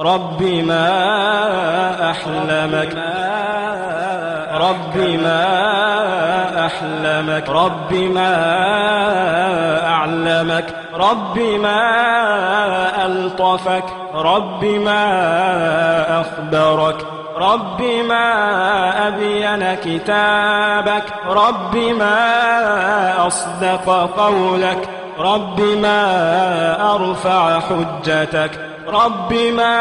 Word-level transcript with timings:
رب 0.00 0.42
ما 0.42 0.90
أحلمك. 2.10 2.96
رب 4.52 4.96
ما 4.96 5.46
أحلمك. 6.66 7.48
رب 7.48 7.94
ما 7.94 8.34
أعلمك. 9.86 10.64
رب 10.94 11.38
ما 11.38 11.80
ألطفك. 13.06 13.84
رب 14.14 14.64
ما 14.64 15.02
أخبرك. 16.20 16.96
رب 17.36 17.82
ما 17.82 18.32
أبين 19.08 19.74
كتابك. 19.74 21.04
رب 21.28 21.76
ما 21.76 22.26
أصدق 23.26 24.10
قولك. 24.16 24.88
رب 25.18 25.60
ما 25.60 26.06
أرفع 26.94 27.60
حجتك. 27.60 28.69
رب 28.88 29.32
ما 29.32 29.76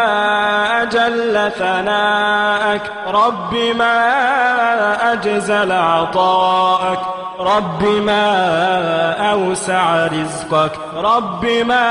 أجل 0.82 1.52
ثناءك 1.52 2.92
رب 3.07 3.55
ما 3.75 5.14
أجزل 5.14 5.71
عطاءك 5.71 7.00
رب 7.39 7.83
ما 7.83 9.32
أوسع 9.32 10.07
رزقك 10.07 10.71
رب 10.96 11.46
ما 11.46 11.88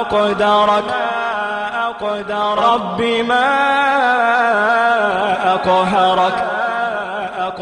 أقدرك 0.00 0.84
أقدر 1.74 2.72
رب 2.74 3.02
ما 3.28 3.48
أقهرك. 5.54 6.57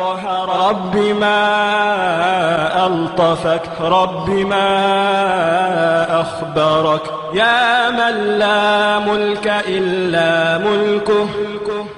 أقهر 0.06 0.69
رب 0.69 0.96
ما 0.96 2.87
ألطفك 2.87 3.62
رب 3.80 4.30
ما 4.30 4.70
أخبرك. 6.20 7.02
يا 7.34 7.91
من 7.91 8.38
لا 8.38 8.98
ملك 8.98 9.52
إلا 9.69 10.59
ملكه 10.59 11.27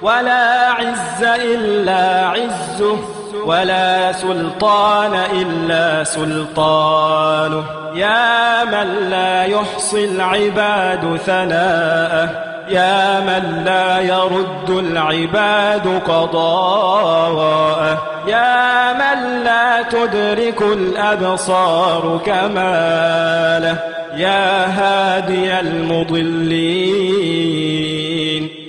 ولا 0.01 0.69
عز 0.69 1.23
إلا 1.23 2.27
عزه 2.27 2.97
ولا 3.45 4.11
سلطان 4.11 5.13
إلا 5.13 6.03
سلطانه. 6.03 7.63
يا 7.95 8.65
من 8.65 9.09
لا 9.09 9.43
يحصي 9.45 10.05
العباد 10.05 11.19
ثناءه 11.25 12.48
يا 12.71 13.19
من 13.19 13.63
لا 13.65 13.99
يرد 13.99 14.69
العباد 14.69 16.01
قضاءه. 16.07 18.03
يا 18.27 18.93
من 18.93 19.43
لا 19.43 19.81
تدرك 19.81 20.61
الأبصار 20.61 22.21
كماله. 22.25 23.79
يا 24.15 24.65
هادي 24.65 25.59
المضلين. 25.59 26.79